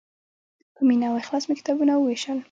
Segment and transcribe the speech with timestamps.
[0.75, 2.37] په مینه او اخلاص مې کتابونه ووېشل.